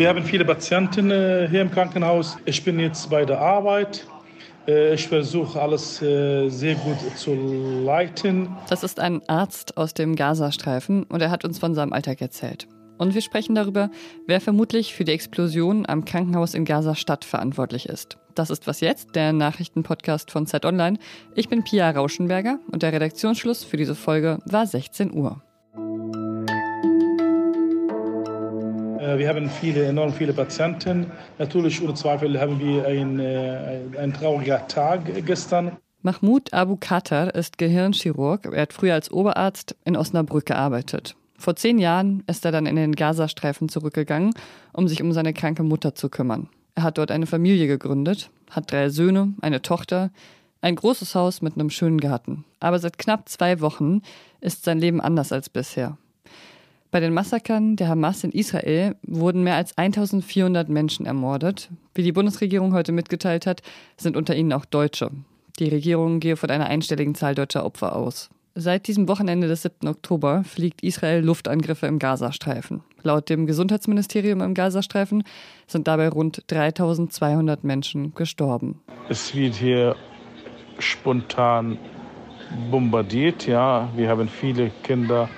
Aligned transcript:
Wir 0.00 0.08
haben 0.08 0.24
viele 0.24 0.46
Patienten 0.46 1.10
äh, 1.10 1.46
hier 1.50 1.60
im 1.60 1.70
Krankenhaus. 1.70 2.38
Ich 2.46 2.64
bin 2.64 2.80
jetzt 2.80 3.10
bei 3.10 3.26
der 3.26 3.38
Arbeit. 3.38 4.06
Äh, 4.66 4.94
ich 4.94 5.06
versuche 5.06 5.60
alles 5.60 6.00
äh, 6.00 6.48
sehr 6.48 6.74
gut 6.76 6.96
zu 7.18 7.34
leiten. 7.84 8.48
Das 8.70 8.82
ist 8.82 8.98
ein 8.98 9.20
Arzt 9.28 9.76
aus 9.76 9.92
dem 9.92 10.16
Gazastreifen 10.16 11.02
und 11.02 11.20
er 11.20 11.30
hat 11.30 11.44
uns 11.44 11.58
von 11.58 11.74
seinem 11.74 11.92
Alltag 11.92 12.22
erzählt. 12.22 12.66
Und 12.96 13.14
wir 13.14 13.20
sprechen 13.20 13.54
darüber, 13.54 13.90
wer 14.26 14.40
vermutlich 14.40 14.94
für 14.94 15.04
die 15.04 15.12
Explosion 15.12 15.84
am 15.86 16.06
Krankenhaus 16.06 16.54
in 16.54 16.64
Gaza-Stadt 16.64 17.26
verantwortlich 17.26 17.86
ist. 17.86 18.16
Das 18.34 18.48
ist 18.48 18.66
Was 18.66 18.80
Jetzt, 18.80 19.14
der 19.16 19.34
Nachrichtenpodcast 19.34 20.30
von 20.30 20.46
Zeit 20.46 20.64
Online. 20.64 20.98
Ich 21.34 21.50
bin 21.50 21.62
Pia 21.62 21.90
Rauschenberger 21.90 22.58
und 22.72 22.82
der 22.82 22.94
Redaktionsschluss 22.94 23.64
für 23.64 23.76
diese 23.76 23.94
Folge 23.94 24.38
war 24.46 24.66
16 24.66 25.12
Uhr. 25.12 25.42
Wir 29.18 29.28
haben 29.28 29.48
viele, 29.48 29.84
enorm 29.84 30.12
viele 30.12 30.32
Patienten. 30.32 31.10
Natürlich, 31.38 31.82
ohne 31.82 31.94
Zweifel, 31.94 32.40
haben 32.40 32.58
wir 32.60 32.86
einen, 32.86 33.18
äh, 33.18 33.80
einen 33.98 34.12
traurigen 34.12 34.58
Tag 34.68 35.24
gestern. 35.26 35.76
Mahmoud 36.02 36.52
Abu 36.54 36.76
Qatar 36.76 37.34
ist 37.34 37.58
Gehirnchirurg. 37.58 38.46
Er 38.46 38.62
hat 38.62 38.72
früher 38.72 38.94
als 38.94 39.10
Oberarzt 39.10 39.76
in 39.84 39.96
Osnabrück 39.96 40.46
gearbeitet. 40.46 41.14
Vor 41.36 41.56
zehn 41.56 41.78
Jahren 41.78 42.22
ist 42.26 42.44
er 42.44 42.52
dann 42.52 42.66
in 42.66 42.76
den 42.76 42.94
Gazastreifen 42.94 43.68
zurückgegangen, 43.68 44.32
um 44.72 44.88
sich 44.88 45.02
um 45.02 45.12
seine 45.12 45.32
kranke 45.32 45.62
Mutter 45.62 45.94
zu 45.94 46.08
kümmern. 46.08 46.48
Er 46.74 46.82
hat 46.82 46.98
dort 46.98 47.10
eine 47.10 47.26
Familie 47.26 47.66
gegründet, 47.66 48.30
hat 48.50 48.70
drei 48.72 48.88
Söhne, 48.90 49.34
eine 49.40 49.62
Tochter, 49.62 50.10
ein 50.62 50.76
großes 50.76 51.14
Haus 51.14 51.42
mit 51.42 51.54
einem 51.54 51.70
schönen 51.70 51.98
Garten. 51.98 52.44
Aber 52.60 52.78
seit 52.78 52.98
knapp 52.98 53.28
zwei 53.28 53.60
Wochen 53.60 54.02
ist 54.40 54.64
sein 54.64 54.78
Leben 54.78 55.00
anders 55.00 55.32
als 55.32 55.48
bisher. 55.48 55.96
Bei 56.90 56.98
den 56.98 57.14
Massakern 57.14 57.76
der 57.76 57.86
Hamas 57.86 58.24
in 58.24 58.32
Israel 58.32 58.96
wurden 59.06 59.44
mehr 59.44 59.54
als 59.54 59.78
1400 59.78 60.68
Menschen 60.68 61.06
ermordet. 61.06 61.70
Wie 61.94 62.02
die 62.02 62.10
Bundesregierung 62.10 62.74
heute 62.74 62.90
mitgeteilt 62.90 63.46
hat, 63.46 63.62
sind 63.96 64.16
unter 64.16 64.34
ihnen 64.34 64.52
auch 64.52 64.64
Deutsche. 64.64 65.12
Die 65.60 65.68
Regierung 65.68 66.18
gehe 66.18 66.34
von 66.34 66.50
einer 66.50 66.66
einstelligen 66.66 67.14
Zahl 67.14 67.36
deutscher 67.36 67.64
Opfer 67.64 67.94
aus. 67.94 68.28
Seit 68.56 68.88
diesem 68.88 69.06
Wochenende 69.06 69.46
des 69.46 69.62
7. 69.62 69.86
Oktober 69.86 70.42
fliegt 70.42 70.82
Israel 70.82 71.24
Luftangriffe 71.24 71.86
im 71.86 72.00
Gazastreifen. 72.00 72.82
Laut 73.04 73.28
dem 73.28 73.46
Gesundheitsministerium 73.46 74.40
im 74.40 74.54
Gazastreifen 74.54 75.22
sind 75.68 75.86
dabei 75.86 76.08
rund 76.08 76.42
3200 76.48 77.62
Menschen 77.62 78.14
gestorben. 78.16 78.80
Es 79.08 79.32
wird 79.32 79.54
hier 79.54 79.94
spontan 80.80 81.78
bombardiert, 82.68 83.46
ja. 83.46 83.88
Wir 83.94 84.08
haben 84.08 84.28
viele 84.28 84.72
Kinder 84.82 85.28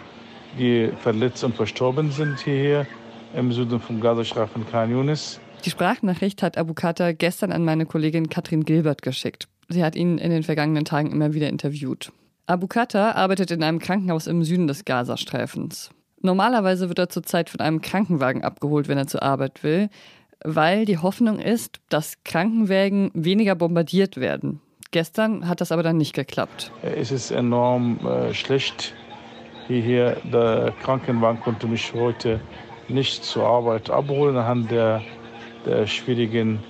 die 0.59 0.91
verletzt 1.01 1.45
und 1.45 1.55
verstorben 1.55 2.11
sind 2.11 2.39
hierher 2.41 2.87
im 3.35 3.53
Süden 3.53 3.81
vom 3.81 4.01
Gazastreifen 4.01 4.67
Khan 4.71 4.91
Yunis. 4.91 5.41
Die 5.65 5.71
Sprachnachricht 5.71 6.43
hat 6.43 6.59
Abu 6.59 6.75
Kata 6.75 7.13
gestern 7.13 7.53
an 7.53 7.65
meine 7.65 7.87
Kollegin 7.87 8.29
Katrin 8.29 8.65
Gilbert 8.65 9.03
geschickt. 9.03 9.49
Sie 9.69 9.85
hat 9.85 9.97
ihn 9.97 10.19
in 10.19 10.31
den 10.31 10.43
vergangenen 10.43 10.85
Tagen 10.85 11.13
immer 11.13 11.35
wieder 11.35 11.49
interviewt. 11.49 12.13
Abu 12.47 12.67
Kata 12.67 13.13
arbeitet 13.13 13.51
in 13.51 13.63
einem 13.63 13.79
Krankenhaus 13.79 14.27
im 14.27 14.43
Süden 14.43 14.67
des 14.67 14.85
Gazastreifens. 14.85 15.91
Normalerweise 16.21 16.89
wird 16.89 16.99
er 16.99 17.09
zurzeit 17.09 17.51
von 17.51 17.61
einem 17.61 17.81
Krankenwagen 17.81 18.45
abgeholt, 18.45 18.89
wenn 18.89 18.99
er 18.99 19.07
zur 19.07 19.23
Arbeit 19.23 19.63
will, 19.63 19.89
weil 20.45 20.85
die 20.85 20.99
Hoffnung 20.99 21.39
ist, 21.39 21.81
dass 21.89 22.23
Krankenwägen 22.25 23.11
weniger 23.15 23.55
bombardiert 23.55 24.17
werden. 24.17 24.61
Gestern 24.91 25.49
hat 25.49 25.61
das 25.61 25.73
aber 25.73 25.83
dann 25.83 25.97
nicht 25.97 26.13
geklappt. 26.13 26.71
Es 26.83 27.11
ist 27.11 27.31
enorm 27.31 27.99
äh, 28.07 28.35
schlecht 28.35 28.95
hierher. 29.67 30.17
Der 30.25 30.73
Krankenwagen 30.83 31.41
konnte 31.41 31.67
mich 31.67 31.93
heute 31.95 32.41
nicht 32.89 33.25
zur 33.25 33.47
Arbeit 33.47 33.91
abholen 33.91 34.37
anhand 34.37 34.71
der, 34.71 35.03
der 35.67 35.87
schwierigen 35.87 36.61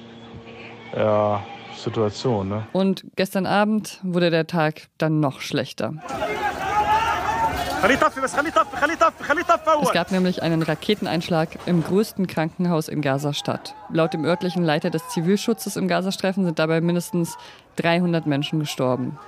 äh, 0.93 1.37
Situation. 1.77 2.49
Ne? 2.49 2.67
Und 2.73 3.05
gestern 3.17 3.47
Abend 3.47 3.99
wurde 4.03 4.31
der 4.31 4.47
Tag 4.47 4.89
dann 4.99 5.21
noch 5.21 5.41
schlechter. 5.41 5.95
Es 9.83 9.93
gab 9.93 10.13
nämlich 10.13 10.43
einen 10.43 10.63
Raketeneinschlag 10.63 11.49
im 11.67 11.83
größten 11.83 12.29
Krankenhaus 12.29 12.87
in 12.87 13.01
Gaza-Stadt. 13.01 13.75
Laut 13.91 14.15
dem 14.15 14.25
örtlichen 14.25 14.63
Leiter 14.63 14.91
des 14.91 15.09
Zivilschutzes 15.09 15.77
im 15.77 15.89
Gazastreifen 15.89 16.45
sind 16.45 16.61
dabei 16.61 16.81
mindestens 16.81 17.37
300 17.77 18.25
Menschen 18.27 18.61
gestorben. 18.61 19.19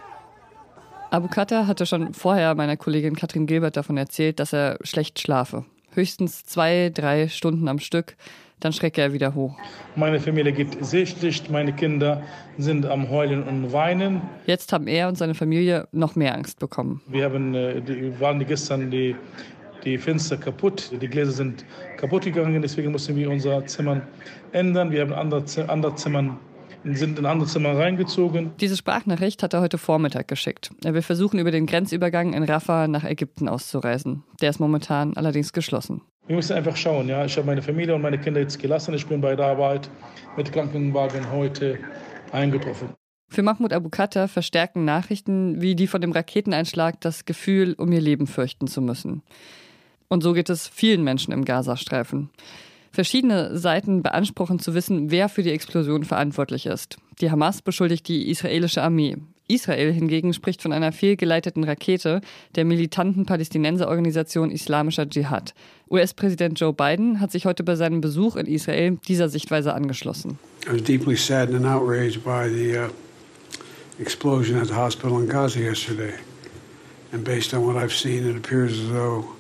Abu 1.15 1.29
Kata 1.29 1.69
hatte 1.69 1.87
schon 1.87 2.13
vorher 2.13 2.57
meiner 2.57 2.77
Kollegin 2.77 3.15
Katrin 3.15 3.47
Gilbert 3.47 3.77
davon 3.77 3.97
erzählt, 3.97 4.41
dass 4.41 4.53
er 4.53 4.79
schlecht 4.83 5.21
schlafe. 5.21 5.65
Höchstens 5.93 6.43
zwei, 6.43 6.91
drei 6.93 7.29
Stunden 7.29 7.69
am 7.69 7.79
Stück, 7.79 8.17
dann 8.59 8.73
schrecke 8.73 9.01
er 9.01 9.13
wieder 9.13 9.33
hoch. 9.37 9.57
Meine 9.95 10.19
Familie 10.19 10.53
geht 10.53 10.85
sehr 10.85 11.07
schlecht, 11.07 11.53
meine 11.53 11.73
Kinder 11.73 12.21
sind 12.59 12.85
am 12.85 13.11
Heulen 13.11 13.45
und 13.45 13.73
Weinen. 13.73 14.23
Jetzt 14.47 14.73
haben 14.73 14.89
er 14.89 15.07
und 15.07 15.17
seine 15.17 15.37
Familie 15.37 15.87
noch 15.93 16.17
mehr 16.17 16.35
Angst 16.35 16.59
bekommen. 16.59 17.01
Wir 17.07 17.27
haben, 17.27 17.55
äh, 17.55 17.81
die, 17.81 18.19
waren 18.19 18.45
gestern 18.45 18.91
die, 18.91 19.15
die 19.85 19.99
Fenster 19.99 20.37
kaputt, 20.37 20.91
die 21.01 21.07
Gläser 21.07 21.31
sind 21.31 21.65
kaputt 21.97 22.25
gegangen, 22.25 22.61
deswegen 22.61 22.91
mussten 22.91 23.15
wir 23.15 23.31
unser 23.31 23.65
Zimmer 23.67 24.03
ändern. 24.51 24.91
Wir 24.91 25.03
haben 25.03 25.13
andere, 25.13 25.45
andere 25.69 25.95
Zimmer 25.95 26.41
sind 26.93 27.19
in 27.19 27.27
andere 27.27 27.49
Zimmer 27.49 27.77
reingezogen. 27.77 28.53
Diese 28.61 28.77
Sprachnachricht 28.77 29.43
hat 29.43 29.55
er 29.55 29.61
heute 29.61 29.79
Vormittag 29.79 30.29
geschickt. 30.29 30.71
Er 30.85 30.95
will 30.95 31.03
versuchen, 31.03 31.39
über 31.39 31.51
den 31.51 31.67
Grenzübergang 31.67 32.35
in 32.35 32.43
Rafah 32.43 32.89
nach 32.89 33.05
Ägypten 33.05 33.49
auszureisen. 33.49 34.23
Der 34.41 34.51
ist 34.51 34.61
momentan 34.61 35.17
allerdings 35.17 35.53
geschlossen. 35.53 36.03
Wir 36.27 36.37
müssen 36.37 36.57
einfach 36.57 36.77
schauen. 36.77 37.09
Ja? 37.09 37.25
Ich 37.25 37.37
habe 37.37 37.47
meine 37.47 37.63
Familie 37.63 37.95
und 37.95 38.03
meine 38.03 38.19
Kinder 38.19 38.41
jetzt 38.41 38.59
gelassen. 38.59 38.95
Ich 38.95 39.07
bin 39.07 39.21
bei 39.21 39.37
der 39.37 39.47
Arbeit 39.47 39.91
mit 40.37 40.53
Krankenwagen 40.53 41.31
heute 41.33 41.79
eingetroffen. 42.33 42.89
Für 43.31 43.43
Mahmoud 43.43 43.73
Abu 43.73 43.89
verstärken 44.29 44.85
Nachrichten 44.85 45.61
wie 45.61 45.75
die 45.75 45.87
von 45.87 46.01
dem 46.01 46.13
Raketeneinschlag 46.13 47.01
das 47.01 47.25
Gefühl, 47.25 47.75
um 47.79 47.91
ihr 47.91 48.01
Leben 48.01 48.27
fürchten 48.27 48.67
zu 48.67 48.81
müssen. 48.81 49.23
Und 50.09 50.23
so 50.23 50.33
geht 50.33 50.51
es 50.51 50.69
vielen 50.69 51.03
Menschen 51.03 51.33
im 51.33 51.45
Gazastreifen. 51.45 52.31
Verschiedene 52.95 53.59
Seiten 53.59 54.05
beanspruchen 54.05 54.61
zu 54.61 54.73
wissen, 54.73 55.11
wer 55.11 55.29
für 55.29 55.43
die 55.43 55.51
Explosion 55.51 56.05
verantwortlich 56.05 56.67
ist. 56.67 56.97
Die 57.21 57.29
Hamas 57.29 57.61
beschuldigt 57.61 58.07
die 58.07 58.31
israelische 58.31 58.85
Armee. 58.85 59.17
Israel 59.49 59.93
hingegen 59.93 60.33
spricht 60.33 60.63
von 60.63 60.73
einer 60.73 60.93
fehlgeleiteten 60.93 61.65
Rakete 61.65 62.21
der 62.55 62.65
militanten 62.65 63.27
Palästinenserorganisation 63.27 64.53
Islamischer 64.53 65.11
Dschihad. 65.11 65.55
US-Präsident 65.91 66.61
Joe 66.61 66.73
Biden 66.73 67.19
hat 67.19 67.33
sich 67.33 67.47
heute 67.47 67.65
bei 67.65 67.75
seinem 67.75 68.01
Besuch 68.01 68.37
in 68.37 68.47
Israel 68.47 68.97
dieser 69.09 69.29
Sichtweise 69.29 69.75
angeschlossen. 69.75 70.39
I 70.65 70.75
was 70.75 70.85
deeply 70.85 71.17
saddened 71.17 71.57
and 71.57 71.67
outraged 71.67 72.23
by 72.23 72.49
the 72.49 72.79
uh, 72.79 72.89
explosion 73.99 74.57
at 74.57 74.69
the 74.69 74.75
hospital 74.75 75.21
in 75.21 75.29
Gaza 75.29 75.59
yesterday. 75.59 76.15
And 77.13 77.25
based 77.25 77.53
on 77.55 77.67
what 77.67 77.75
I've 77.75 77.93
seen, 77.93 78.25
it 78.25 78.37
appears 78.37 78.79
as 78.79 78.89
though 78.93 79.34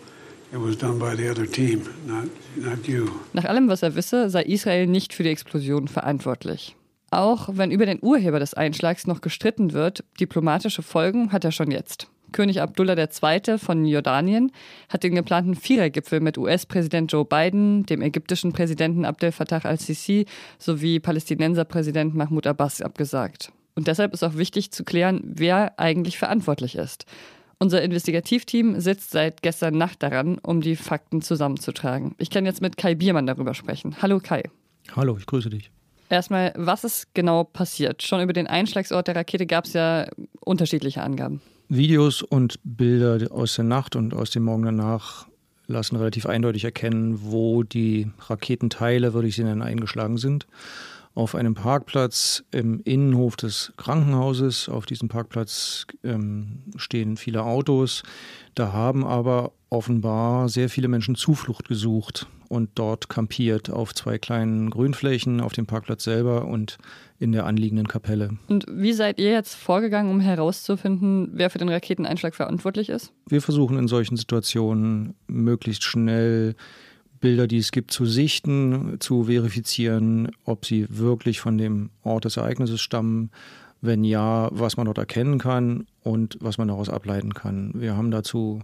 nach 3.32 3.44
allem, 3.44 3.69
was 3.69 3.82
er 3.82 3.97
wisse, 3.97 4.31
sei 4.31 4.42
Israel 4.44 4.87
nicht 4.87 5.12
für 5.12 5.25
die 5.25 5.31
Explosion 5.31 5.88
verantwortlich. 5.88 6.76
Auch 7.10 7.48
wenn 7.53 7.70
über 7.70 7.87
den 7.87 7.98
Urheber 8.00 8.38
des 8.38 8.54
Einschlags 8.54 9.06
noch 9.06 9.20
gestritten 9.20 9.72
wird, 9.72 10.04
diplomatische 10.20 10.82
Folgen 10.82 11.32
hat 11.32 11.44
er 11.44 11.53
schon 11.53 11.70
jetzt. 11.70 12.09
König 12.31 12.60
Abdullah 12.60 12.97
II. 12.97 13.59
von 13.59 13.84
Jordanien 13.84 14.53
hat 14.88 15.03
den 15.03 15.15
geplanten 15.15 15.54
Vierergipfel 15.54 16.20
mit 16.20 16.38
US-Präsident 16.38 17.12
Joe 17.12 17.25
Biden, 17.25 17.86
dem 17.86 18.03
ägyptischen 18.03 18.53
Präsidenten 18.53 19.04
Abdel 19.04 19.32
Fattah 19.32 19.59
al-Sisi 19.59 20.26
sowie 20.59 21.00
Palästinenserpräsident 21.00 22.15
Mahmoud 22.15 22.47
Abbas 22.47 22.81
abgesagt. 22.81 23.53
Und 23.75 23.88
deshalb 23.88 24.12
ist 24.12 24.22
auch 24.22 24.36
wichtig 24.36 24.71
zu 24.71 24.84
klären, 24.84 25.21
wer 25.25 25.78
eigentlich 25.81 26.19
verantwortlich 26.19 26.76
ist. 26.76 27.06
Unser 27.64 27.80
Investigativteam 27.80 28.78
sitzt 28.78 29.12
seit 29.12 29.41
gestern 29.41 29.78
Nacht 29.78 30.02
daran, 30.02 30.36
um 30.36 30.60
die 30.60 30.77
Fakten 30.77 31.22
zusammenzutragen. 31.22 32.15
Ich 32.18 32.28
kann 32.28 32.44
jetzt 32.44 32.60
mit 32.60 32.77
Kai 32.77 32.94
Biermann 32.94 33.27
darüber 33.27 33.54
sprechen. 33.54 33.97
Hallo 34.03 34.21
Kai. 34.22 34.42
Hallo, 34.94 35.16
ich 35.18 35.24
grüße 35.24 35.48
dich. 35.48 35.71
Erstmal, 36.10 36.53
was 36.59 36.84
ist 36.84 37.15
genau 37.15 37.44
passiert? 37.44 38.03
Schon 38.03 38.21
über 38.21 38.34
den 38.34 38.47
Einschlagsort 38.47 39.09
der 39.09 39.16
Rakete 39.16 39.47
gab 39.47 39.65
es 39.65 39.72
ja 39.72 40.06
unterschiedliche 40.41 41.03
Angaben. 41.03 41.41
Videos 41.71 42.21
und 42.21 42.60
Bilder 42.65 43.33
aus 43.33 43.54
der 43.54 43.65
Nacht 43.65 43.97
und 43.97 44.12
aus 44.12 44.30
dem 44.30 44.42
Morgen 44.42 44.65
danach 44.65 45.27
lassen 45.66 45.97
relativ 45.97 46.27
eindeutig 46.27 46.65
erkennen, 46.65 47.18
wo 47.22 47.62
die 47.62 48.10
Raketenteile, 48.28 49.15
würde 49.15 49.28
ich 49.28 49.36
sie 49.36 49.44
nennen, 49.44 49.62
eingeschlagen 49.62 50.18
sind 50.18 50.47
auf 51.15 51.34
einem 51.34 51.55
Parkplatz 51.55 52.45
im 52.51 52.81
Innenhof 52.81 53.37
des 53.37 53.72
Krankenhauses. 53.77 54.69
Auf 54.69 54.87
diesem 54.87 55.09
Parkplatz 55.09 55.87
ähm, 56.03 56.63
stehen 56.77 57.16
viele 57.16 57.45
Autos. 57.45 58.03
Da 58.55 58.72
haben 58.72 59.05
aber 59.05 59.53
offenbar 59.71 60.49
sehr 60.49 60.69
viele 60.69 60.89
Menschen 60.89 61.15
Zuflucht 61.15 61.69
gesucht 61.69 62.27
und 62.49 62.71
dort 62.75 63.09
kampiert 63.09 63.71
auf 63.71 63.95
zwei 63.95 64.19
kleinen 64.19 64.71
Grünflächen 64.71 65.41
auf 65.41 65.53
dem 65.53 65.66
Parkplatz 65.66 66.05
selber 66.05 66.47
und 66.47 66.78
in 67.19 67.33
der 67.33 67.47
anliegenden 67.47 67.89
Kapelle. 67.89 68.37
Und 68.49 68.66
wie 68.69 68.93
seid 68.93 69.19
ihr 69.19 69.31
jetzt 69.31 69.55
vorgegangen, 69.55 70.11
um 70.11 70.21
herauszufinden, 70.21 71.31
wer 71.33 71.51
für 71.51 71.59
den 71.59 71.69
Raketeneinschlag 71.69 72.34
verantwortlich 72.34 72.89
ist? 72.89 73.13
Wir 73.28 73.41
versuchen 73.41 73.78
in 73.78 73.89
solchen 73.89 74.16
Situationen 74.16 75.15
möglichst 75.27 75.84
schnell 75.84 76.55
Bilder, 77.24 77.47
die 77.47 77.56
es 77.56 77.72
gibt, 77.72 77.91
zu 77.91 78.04
sichten, 78.04 78.97
zu 79.00 79.24
verifizieren, 79.24 80.28
ob 80.44 80.66
sie 80.66 80.86
wirklich 80.91 81.41
von 81.41 81.56
dem 81.56 81.88
Ort 82.03 82.26
des 82.26 82.36
Ereignisses 82.36 82.82
stammen. 82.82 83.30
Wenn 83.80 84.04
ja, 84.04 84.50
was 84.53 84.76
man 84.76 84.84
dort 84.84 84.98
erkennen 84.98 85.38
kann 85.38 85.86
und 86.03 86.36
was 86.41 86.59
man 86.59 86.68
daraus 86.68 86.91
ableiten 86.91 87.32
kann. 87.32 87.72
Wir 87.74 87.97
haben 87.97 88.10
dazu 88.10 88.60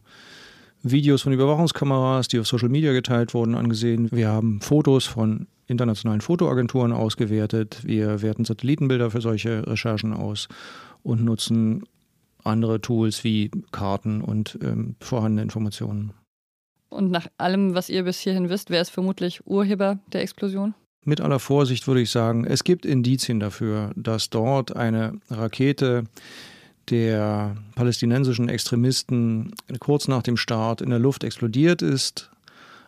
Videos 0.83 1.23
von 1.23 1.33
Überwachungskameras, 1.33 2.29
die 2.29 2.39
auf 2.39 2.47
Social 2.47 2.69
Media 2.69 2.93
geteilt 2.93 3.33
wurden, 3.33 3.55
angesehen. 3.55 4.11
Wir 4.13 4.29
haben 4.29 4.61
Fotos 4.61 5.07
von 5.07 5.47
internationalen 5.67 6.21
Fotoagenturen 6.21 6.93
ausgewertet. 6.93 7.81
Wir 7.85 8.21
werten 8.21 8.45
Satellitenbilder 8.45 9.11
für 9.11 9.23
solche 9.23 9.67
Recherchen 9.67 10.13
aus 10.13 10.49
und 11.03 11.25
nutzen 11.25 11.85
andere 12.45 12.83
Tools 12.83 13.25
wie 13.25 13.51
Karten 13.73 14.21
und 14.21 14.59
ähm, 14.63 14.97
vorhandene 15.01 15.41
Informationen. 15.45 16.13
Und 16.91 17.11
nach 17.11 17.29
allem, 17.39 17.75
was 17.75 17.89
ihr 17.89 18.03
bis 18.05 18.21
hierhin 18.21 18.49
wisst, 18.49 18.71
wer 18.71 18.83
ist 18.83 18.91
vermutlich 18.91 19.47
Urheber 19.47 19.99
der 20.13 20.23
Explosion? 20.23 20.75
Mit 21.05 21.21
aller 21.21 21.39
Vorsicht 21.39 21.87
würde 21.87 22.03
ich 22.03 22.11
sagen, 22.11 22.45
es 22.45 22.63
gibt 22.63 22.85
Indizien 22.85 23.41
dafür, 23.41 23.93
dass 23.97 24.29
dort 24.29 24.77
eine 24.77 25.19
Rakete 25.31 26.05
der 26.91 27.57
palästinensischen 27.75 28.49
Extremisten 28.49 29.55
kurz 29.79 30.09
nach 30.09 30.23
dem 30.23 30.37
Start 30.37 30.83
in 30.83 30.91
der 30.91 30.99
Luft 30.99 31.25
explodiert 31.25 31.81
ist, 31.81 32.31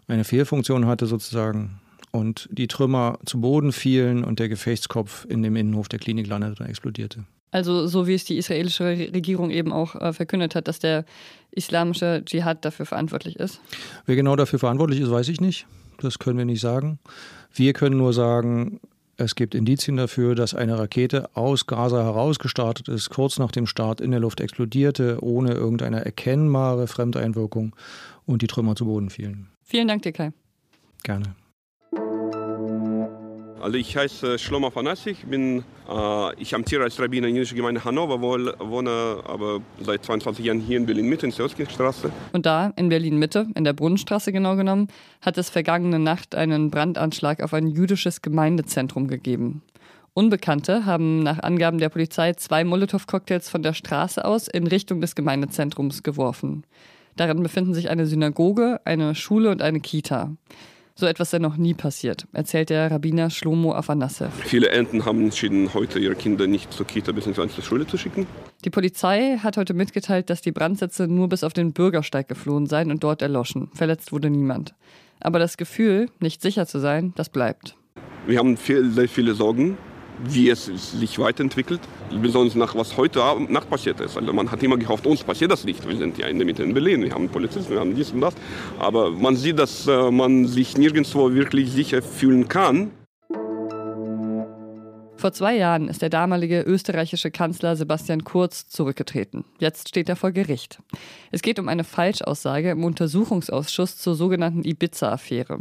eine 0.09 0.25
Fehlfunktion 0.25 0.87
hatte 0.87 1.07
sozusagen 1.07 1.81
und 2.11 2.49
die 2.53 2.69
Trümmer 2.69 3.19
zu 3.25 3.41
Boden 3.41 3.73
fielen 3.73 4.25
und 4.25 4.39
der 4.39 4.49
Gefechtskopf 4.49 5.25
in 5.29 5.43
dem 5.43 5.57
Innenhof 5.57 5.89
der 5.89 5.99
Klinik 5.99 6.27
landete 6.27 6.63
und 6.63 6.69
explodierte. 6.69 7.25
Also 7.53 7.87
so 7.87 8.07
wie 8.07 8.15
es 8.15 8.25
die 8.25 8.39
israelische 8.39 8.85
Regierung 8.85 9.51
eben 9.51 9.73
auch 9.73 9.95
äh, 9.95 10.13
verkündet 10.13 10.55
hat, 10.55 10.67
dass 10.67 10.79
der 10.79 11.05
islamische 11.51 12.23
Dschihad 12.25 12.65
dafür 12.65 12.87
verantwortlich 12.87 13.37
ist? 13.37 13.61
Wer 14.07 14.17
genau 14.17 14.35
dafür 14.35 14.59
verantwortlich 14.59 15.01
ist, 15.01 15.11
weiß 15.11 15.29
ich 15.29 15.41
nicht. 15.41 15.67
Das 16.01 16.19
können 16.19 16.39
wir 16.39 16.47
nicht 16.47 16.63
sagen. 16.63 16.99
Wir 17.55 17.75
können 17.75 17.99
nur 17.99 18.15
sagen, 18.15 18.81
es 19.19 19.35
gibt 19.35 19.55
Indizien 19.55 19.99
dafür, 19.99 20.35
dass 20.35 20.55
eine 20.55 20.79
Rakete 20.79 21.29
aus 21.37 21.67
Gaza 21.67 22.03
herausgestartet 22.03 22.89
ist, 22.89 23.11
kurz 23.11 23.39
nach 23.39 23.53
dem 23.53 23.67
Start 23.67 24.01
in 24.01 24.11
der 24.11 24.21
Luft 24.21 24.41
explodierte, 24.41 25.19
ohne 25.21 25.53
irgendeine 25.53 26.05
erkennbare 26.05 26.87
Fremdeinwirkung 26.87 27.77
und 28.25 28.41
die 28.41 28.47
Trümmer 28.47 28.75
zu 28.75 28.87
Boden 28.87 29.11
fielen. 29.11 29.49
Vielen 29.63 29.89
Dank 29.89 30.03
dir, 30.03 30.13
Kai. 30.13 30.33
Gerne. 31.03 31.35
Also 33.63 33.79
ich 33.79 33.97
heiße 33.97 34.41
Shlomo 34.41 34.67
Afanassi, 34.67 35.11
ich 35.11 35.25
bin 35.25 35.63
äh, 35.89 36.43
ich 36.43 36.53
amtiere 36.53 36.83
als 36.83 36.99
Rabbiner 36.99 37.29
in 37.29 37.37
jüdischen 37.37 37.57
Gemeinde 37.57 37.85
Hannover, 37.85 38.21
wohne 38.21 39.23
aber 39.25 39.61
seit 39.81 40.05
22 40.05 40.45
Jahren 40.45 40.59
hier 40.59 40.79
in 40.79 40.87
Berlin-Mitte, 40.87 41.27
in 41.27 41.33
der 41.33 41.45
Oskirchstraße. 41.45 42.11
Und 42.33 42.45
da, 42.45 42.73
in 42.75 42.89
Berlin-Mitte, 42.89 43.47
in 43.55 43.63
der 43.63 43.73
Brunnenstraße 43.73 44.33
genau 44.33 44.57
genommen, 44.57 44.89
hat 45.21 45.39
es 45.39 45.49
vergangene 45.49 46.01
Nacht 46.01 46.35
einen 46.35 46.73
Brandanschlag 46.73 47.41
auf 47.41 47.55
ein 47.55 47.69
jüdisches 47.69 48.21
Gemeindezentrum 48.21 49.07
gegeben. 49.07 49.63
Unbekannte 50.13 50.85
haben 50.85 51.21
nach 51.21 51.39
Angaben 51.39 51.79
der 51.79 51.89
Polizei 51.89 52.33
zwei 52.33 52.65
Molotow-Cocktails 52.65 53.49
von 53.49 53.63
der 53.63 53.75
Straße 53.75 54.25
aus 54.25 54.49
in 54.49 54.67
Richtung 54.67 55.01
des 55.01 55.15
Gemeindezentrums 55.15 56.03
geworfen. 56.03 56.65
Darin 57.15 57.45
befinden 57.45 57.75
sich 57.75 57.91
eine 57.91 58.07
Synagoge, 58.07 58.81
eine 58.85 59.15
Schule 59.15 59.51
und 59.51 59.63
eine 59.63 59.79
Kita. 59.79 60.33
So 60.95 61.07
etwas 61.07 61.31
sei 61.31 61.39
noch 61.39 61.57
nie 61.57 61.75
passiert, 61.75 62.27
erzählt 62.33 62.71
der 62.71 62.91
Rabbiner 62.91 63.31
Shlomo 63.31 63.75
Afanassev. 63.75 64.31
Viele 64.45 64.69
Eltern 64.69 65.05
haben 65.05 65.23
entschieden, 65.23 65.73
heute 65.73 65.99
ihre 65.99 66.15
Kinder 66.15 66.47
nicht 66.47 66.73
zur 66.73 66.87
Kita 66.87 67.13
bzw. 67.13 67.49
zur 67.49 67.65
Schule 67.65 67.87
zu 67.87 67.97
schicken. 67.97 68.27
Die 68.65 68.71
Polizei 68.71 69.39
hat 69.43 69.57
heute 69.57 69.75
mitgeteilt, 69.75 70.29
dass 70.29 70.43
die 70.43 70.53
Brandsätze 70.53 71.09
nur 71.09 71.29
bis 71.29 71.45
auf 71.45 71.55
den 71.55 71.73
Bürgersteig 71.73 72.29
geflohen 72.29 72.67
seien 72.67 72.91
und 72.91 73.03
dort 73.03 73.23
erloschen. 73.23 73.71
Verletzt 73.75 74.13
wurde 74.13 74.29
niemand. 74.29 74.75
Aber 75.21 75.39
das 75.39 75.57
Gefühl, 75.57 76.11
nicht 76.21 76.43
sicher 76.43 76.67
zu 76.67 76.79
sein, 76.79 77.13
das 77.17 77.31
bleibt. 77.31 77.77
Wir 78.27 78.39
haben 78.39 78.57
viel, 78.57 78.91
sehr 78.91 79.09
viele 79.09 79.35
Sorgen 79.35 79.79
wie 80.25 80.51
es 80.51 80.67
sich 80.67 81.19
weiterentwickelt, 81.19 81.81
besonders 82.21 82.55
nach 82.55 82.75
was 82.75 82.97
heute 82.97 83.21
Nacht 83.49 83.69
passiert 83.69 84.01
ist. 84.01 84.17
Also 84.17 84.33
man 84.33 84.51
hat 84.51 84.63
immer 84.63 84.77
gehofft, 84.77 85.07
uns 85.07 85.23
passiert 85.23 85.51
das 85.51 85.65
nicht. 85.65 85.87
Wir 85.89 85.97
sind 85.97 86.19
ja 86.19 86.27
in 86.27 86.39
der 86.39 86.47
Mitte 86.47 86.63
in 86.63 86.75
Berlin, 86.75 87.03
wir 87.03 87.13
haben 87.13 87.29
Polizisten, 87.29 87.73
wir 87.73 87.81
haben 87.81 87.95
dies 87.95 88.11
und 88.11 88.21
das. 88.21 88.35
Aber 88.79 89.11
man 89.11 89.37
sieht, 89.37 89.59
dass 89.59 89.87
äh, 89.87 90.11
man 90.11 90.47
sich 90.47 90.77
nirgendwo 90.77 91.33
wirklich 91.33 91.71
sicher 91.73 92.03
fühlen 92.03 92.49
kann. 92.49 92.91
Vor 95.23 95.33
zwei 95.33 95.57
Jahren 95.57 95.87
ist 95.87 96.03
der 96.03 96.11
damalige 96.11 96.63
österreichische 96.63 97.31
Kanzler 97.31 97.77
Sebastian 97.77 98.25
Kurz 98.25 98.67
zurückgetreten. 98.67 99.45
Jetzt 99.61 99.89
steht 99.89 100.09
er 100.09 100.17
vor 100.17 100.33
Gericht. 100.33 100.81
Es 101.31 101.43
geht 101.43 101.61
um 101.61 101.69
eine 101.69 101.85
Falschaussage 101.85 102.71
im 102.71 102.83
Untersuchungsausschuss 102.83 103.99
zur 103.99 104.17
sogenannten 104.17 104.65
Ibiza-Affäre. 104.65 105.61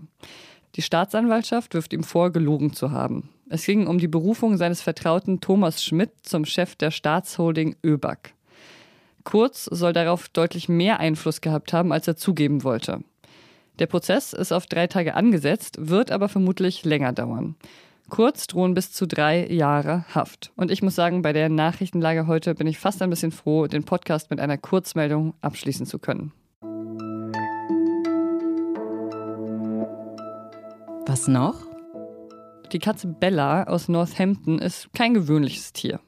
Die 0.75 0.81
Staatsanwaltschaft 0.81 1.75
wirft 1.75 1.93
ihm 1.93 2.03
vor, 2.03 2.31
gelogen 2.31 2.73
zu 2.73 2.89
haben. 2.89 3.29
Es 3.53 3.65
ging 3.65 3.85
um 3.85 3.97
die 3.97 4.07
Berufung 4.07 4.55
seines 4.55 4.81
Vertrauten 4.81 5.41
Thomas 5.41 5.83
Schmidt 5.83 6.11
zum 6.21 6.45
Chef 6.45 6.77
der 6.77 6.89
Staatsholding 6.89 7.75
ÖBAG. 7.83 8.33
Kurz 9.25 9.65
soll 9.65 9.91
darauf 9.91 10.29
deutlich 10.29 10.69
mehr 10.69 11.01
Einfluss 11.01 11.41
gehabt 11.41 11.73
haben, 11.73 11.91
als 11.91 12.07
er 12.07 12.15
zugeben 12.15 12.63
wollte. 12.63 13.03
Der 13.79 13.87
Prozess 13.87 14.31
ist 14.31 14.53
auf 14.53 14.67
drei 14.67 14.87
Tage 14.87 15.15
angesetzt, 15.15 15.89
wird 15.89 16.11
aber 16.11 16.29
vermutlich 16.29 16.85
länger 16.85 17.11
dauern. 17.11 17.55
Kurz 18.07 18.47
drohen 18.47 18.73
bis 18.73 18.93
zu 18.93 19.05
drei 19.05 19.45
Jahre 19.47 20.05
Haft. 20.15 20.53
Und 20.55 20.71
ich 20.71 20.81
muss 20.81 20.95
sagen, 20.95 21.21
bei 21.21 21.33
der 21.33 21.49
Nachrichtenlage 21.49 22.27
heute 22.27 22.55
bin 22.55 22.67
ich 22.67 22.79
fast 22.79 23.01
ein 23.01 23.09
bisschen 23.09 23.33
froh, 23.33 23.67
den 23.67 23.83
Podcast 23.83 24.29
mit 24.29 24.39
einer 24.39 24.57
Kurzmeldung 24.57 25.33
abschließen 25.41 25.85
zu 25.85 25.99
können. 25.99 26.31
Was 31.05 31.27
noch? 31.27 31.70
Die 32.71 32.79
Katze 32.79 33.07
Bella 33.07 33.63
aus 33.63 33.89
Northampton 33.89 34.59
ist 34.59 34.93
kein 34.93 35.13
gewöhnliches 35.13 35.73
Tier. 35.73 35.99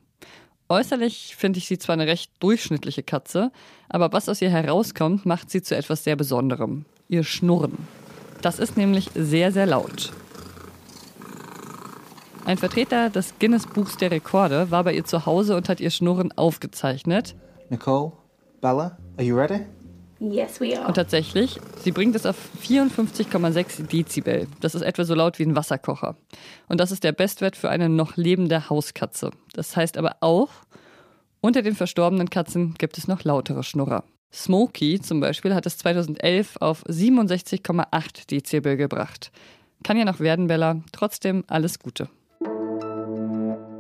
Äußerlich 0.69 1.35
finde 1.35 1.59
ich 1.59 1.67
sie 1.67 1.77
zwar 1.77 1.93
eine 1.93 2.07
recht 2.07 2.31
durchschnittliche 2.39 3.03
Katze, 3.03 3.51
aber 3.89 4.13
was 4.13 4.29
aus 4.29 4.41
ihr 4.41 4.49
herauskommt, 4.49 5.25
macht 5.25 5.49
sie 5.49 5.61
zu 5.61 5.75
etwas 5.75 6.05
sehr 6.05 6.15
Besonderem. 6.15 6.85
Ihr 7.09 7.25
Schnurren. 7.25 7.77
Das 8.41 8.59
ist 8.59 8.77
nämlich 8.77 9.09
sehr, 9.13 9.51
sehr 9.51 9.65
laut. 9.65 10.13
Ein 12.45 12.57
Vertreter 12.57 13.09
des 13.09 13.33
Guinness 13.39 13.67
Buchs 13.67 13.97
der 13.97 14.11
Rekorde 14.11 14.71
war 14.71 14.85
bei 14.85 14.93
ihr 14.93 15.05
zu 15.05 15.25
Hause 15.25 15.57
und 15.57 15.67
hat 15.67 15.81
ihr 15.81 15.91
Schnurren 15.91 16.31
aufgezeichnet. 16.31 17.35
Nicole, 17.69 18.13
Bella, 18.61 18.97
are 19.17 19.25
you 19.25 19.35
ready? 19.35 19.65
Yes, 20.31 20.61
we 20.61 20.77
are. 20.77 20.87
Und 20.87 20.93
tatsächlich, 20.93 21.59
sie 21.81 21.91
bringt 21.91 22.15
es 22.15 22.25
auf 22.25 22.37
54,6 22.63 23.87
Dezibel. 23.87 24.47
Das 24.61 24.73
ist 24.73 24.81
etwa 24.81 25.03
so 25.03 25.15
laut 25.15 25.37
wie 25.37 25.43
ein 25.43 25.55
Wasserkocher. 25.55 26.15
Und 26.69 26.79
das 26.79 26.91
ist 26.91 27.03
der 27.03 27.11
Bestwert 27.11 27.57
für 27.57 27.69
eine 27.69 27.89
noch 27.89 28.15
lebende 28.15 28.69
Hauskatze. 28.69 29.31
Das 29.53 29.75
heißt 29.75 29.97
aber 29.97 30.17
auch, 30.21 30.49
unter 31.41 31.61
den 31.61 31.75
verstorbenen 31.75 32.29
Katzen 32.29 32.75
gibt 32.77 32.97
es 32.97 33.09
noch 33.09 33.25
lautere 33.25 33.63
Schnurrer. 33.63 34.05
Smokey 34.31 35.01
zum 35.01 35.19
Beispiel 35.19 35.53
hat 35.53 35.65
es 35.65 35.77
2011 35.79 36.55
auf 36.61 36.85
67,8 36.85 38.27
Dezibel 38.27 38.77
gebracht. 38.77 39.31
Kann 39.83 39.97
ja 39.97 40.05
noch 40.05 40.21
werden, 40.21 40.47
Bella. 40.47 40.81
Trotzdem 40.93 41.43
alles 41.47 41.79
Gute. 41.79 42.07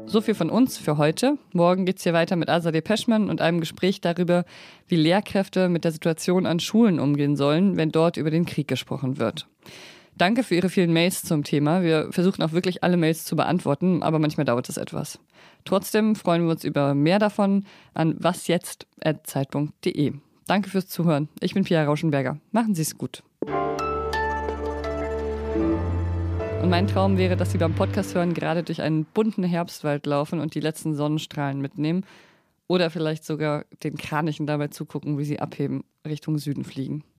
So 0.05 0.21
viel 0.21 0.35
von 0.35 0.49
uns 0.49 0.77
für 0.77 0.97
heute. 0.97 1.37
Morgen 1.53 1.85
geht 1.85 1.97
es 1.97 2.03
hier 2.03 2.13
weiter 2.13 2.35
mit 2.35 2.49
Azadeh 2.49 2.81
Peschman 2.81 3.29
und 3.29 3.41
einem 3.41 3.59
Gespräch 3.59 4.01
darüber, 4.01 4.45
wie 4.87 4.95
Lehrkräfte 4.95 5.69
mit 5.69 5.85
der 5.85 5.91
Situation 5.91 6.45
an 6.45 6.59
Schulen 6.59 6.99
umgehen 6.99 7.35
sollen, 7.35 7.77
wenn 7.77 7.91
dort 7.91 8.17
über 8.17 8.29
den 8.29 8.45
Krieg 8.45 8.67
gesprochen 8.67 9.17
wird. 9.17 9.47
Danke 10.15 10.43
für 10.43 10.53
Ihre 10.55 10.69
vielen 10.69 10.93
Mails 10.93 11.23
zum 11.23 11.43
Thema. 11.43 11.81
Wir 11.81 12.11
versuchen 12.11 12.43
auch 12.43 12.51
wirklich 12.51 12.83
alle 12.83 12.97
Mails 12.97 13.25
zu 13.25 13.35
beantworten, 13.35 14.03
aber 14.03 14.19
manchmal 14.19 14.45
dauert 14.45 14.69
es 14.69 14.77
etwas. 14.77 15.19
Trotzdem 15.65 16.15
freuen 16.15 16.43
wir 16.43 16.51
uns 16.51 16.63
über 16.63 16.93
mehr 16.93 17.17
davon 17.17 17.65
an 17.93 18.15
wasjetzt.zeitpunkt.de. 18.19 20.13
Danke 20.45 20.69
fürs 20.69 20.87
Zuhören. 20.87 21.29
Ich 21.39 21.53
bin 21.55 21.63
Pia 21.63 21.83
Rauschenberger. 21.83 22.37
Machen 22.51 22.75
Sie 22.75 22.83
es 22.83 22.97
gut. 22.97 23.23
Und 26.63 26.69
mein 26.69 26.87
Traum 26.87 27.17
wäre, 27.17 27.35
dass 27.35 27.51
Sie 27.51 27.57
beim 27.57 27.75
Podcast 27.75 28.15
hören 28.15 28.33
gerade 28.33 28.63
durch 28.63 28.81
einen 28.81 29.03
bunten 29.03 29.43
Herbstwald 29.43 30.05
laufen 30.05 30.39
und 30.39 30.55
die 30.55 30.61
letzten 30.61 30.95
Sonnenstrahlen 30.95 31.59
mitnehmen. 31.59 32.05
Oder 32.67 32.89
vielleicht 32.89 33.25
sogar 33.25 33.65
den 33.83 33.97
Kranichen 33.97 34.47
dabei 34.47 34.69
zugucken, 34.69 35.17
wie 35.17 35.25
sie 35.25 35.41
abheben, 35.41 35.83
Richtung 36.07 36.37
Süden 36.37 36.63
fliegen. 36.63 37.03